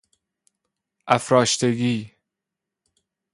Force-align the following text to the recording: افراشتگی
افراشتگی 1.07 2.11